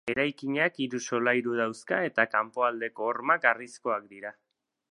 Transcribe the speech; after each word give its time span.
Eraikinak 0.11 0.79
hiru 0.85 1.01
solairu 1.07 1.57
dauzka, 1.59 1.99
eta 2.09 2.25
kanpoaldeko 2.31 3.05
hormak 3.11 3.47
harrizkoak 3.51 4.09
dira. 4.15 4.33